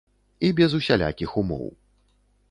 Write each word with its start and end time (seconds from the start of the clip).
І 0.47 0.49
без 0.59 0.73
усялякіх 0.77 1.35
умоў. 1.41 1.69